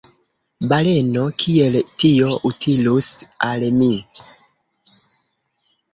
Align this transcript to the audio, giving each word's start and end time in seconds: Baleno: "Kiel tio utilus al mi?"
Baleno: 0.71 1.25
"Kiel 1.43 1.77
tio 2.03 2.31
utilus 2.51 3.11
al 3.51 3.67
mi?" 3.79 3.91